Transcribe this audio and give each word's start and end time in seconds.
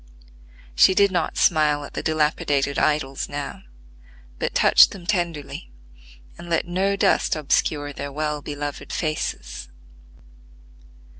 She 0.73 0.95
did 0.95 1.11
not 1.11 1.37
smile 1.37 1.85
at 1.85 1.93
the 1.93 2.01
dilapidated 2.01 2.79
idols 2.79 3.29
now, 3.29 3.61
but 4.39 4.55
touched 4.55 4.89
them 4.89 5.05
tenderly, 5.05 5.71
and 6.39 6.49
let 6.49 6.65
no 6.67 6.95
dust 6.95 7.35
obscure 7.35 7.93
their 7.93 8.11
well 8.11 8.41
beloved 8.41 8.91
faces. 8.91 9.69